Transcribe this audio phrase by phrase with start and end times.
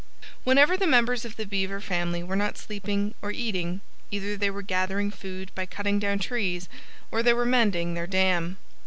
[0.43, 4.63] Whenever the members of the Beaver family were not sleeping, or eating, either they were
[4.63, 6.67] gathering food by cutting down trees,
[7.11, 8.57] or they were mending their dam.